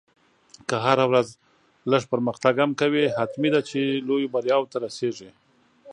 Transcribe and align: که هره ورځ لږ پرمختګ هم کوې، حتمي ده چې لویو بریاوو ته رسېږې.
که 0.67 0.75
هره 0.85 1.05
ورځ 1.11 1.27
لږ 1.91 2.03
پرمختګ 2.11 2.53
هم 2.63 2.71
کوې، 2.81 3.05
حتمي 3.19 3.49
ده 3.53 3.61
چې 3.69 3.79
لویو 4.07 4.31
بریاوو 4.33 4.69
ته 4.71 4.77
رسېږې. 4.85 5.29